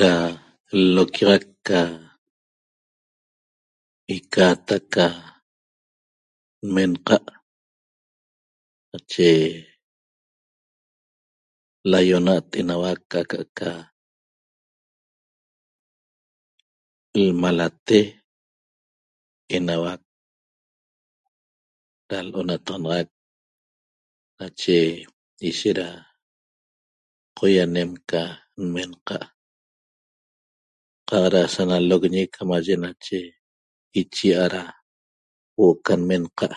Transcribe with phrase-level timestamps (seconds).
[0.00, 0.12] Ra
[0.82, 1.80] l-loquiaxac ca
[4.16, 5.06] icatac ca
[6.66, 7.26] nmenqa'
[8.90, 9.28] nache
[11.90, 13.70] laiona't enauac aca'aca
[17.26, 18.00] lmalate
[19.56, 20.02] enauac
[22.10, 23.08] ra lo’onataxanaxac
[24.38, 24.78] nache
[25.48, 25.90] ishet ra
[27.36, 28.22] qoianem ca
[28.60, 29.30] nmenqa'
[31.08, 33.18] qaq ra sanaloqñi camaye nache
[34.00, 34.62] ichia' ra
[35.54, 36.48] huo'o ca lmenqa'